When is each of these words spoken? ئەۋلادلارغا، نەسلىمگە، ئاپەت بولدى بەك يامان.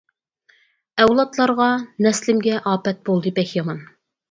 ئەۋلادلارغا، 1.03 1.67
نەسلىمگە، 2.07 2.57
ئاپەت 2.73 3.07
بولدى 3.13 3.37
بەك 3.39 3.57
يامان. 3.61 3.89